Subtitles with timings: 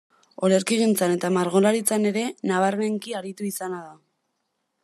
[0.45, 3.95] Olerkigintzan eta margolaritzan ere nabarmenki aritu izana da.